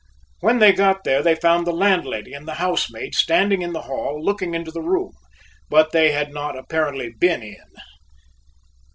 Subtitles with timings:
[0.39, 4.19] When they got there they found the landlady and the housemaid standing in the hall
[4.19, 5.13] looking into the room,
[5.69, 7.69] but they had not apparently been in.